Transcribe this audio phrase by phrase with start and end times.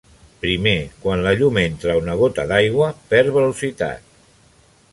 [0.45, 0.71] Primer,
[1.03, 4.09] quan la llum entra a una gota d'aigua, perd velocitat.